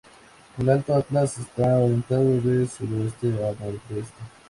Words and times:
El 0.57 0.67
Alto 0.67 0.95
Atlas 0.95 1.37
está 1.37 1.77
orientado 1.77 2.41
de 2.41 2.65
sudoeste 2.67 3.27
a 3.37 3.51
nordeste. 3.63 4.17